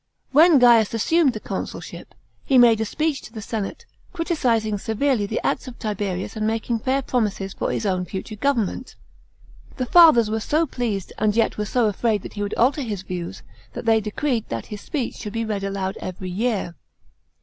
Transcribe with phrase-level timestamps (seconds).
[0.31, 5.39] When Gaius assumed the consulship, he made a speech to the senate, criticising severely the
[5.45, 8.95] acts of Tiberius and making fair promises for his own future government.
[9.77, 13.43] The fathers were so pleased, and yet so afraid that he would alter his views,
[13.73, 16.73] that they decreed that his speech should be read aloud every year.